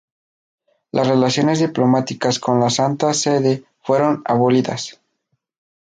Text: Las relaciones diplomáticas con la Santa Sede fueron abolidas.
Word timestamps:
Las 0.91 1.07
relaciones 1.07 1.59
diplomáticas 1.59 2.39
con 2.39 2.59
la 2.59 2.71
Santa 2.71 3.13
Sede 3.13 3.63
fueron 3.83 4.23
abolidas. 4.25 4.99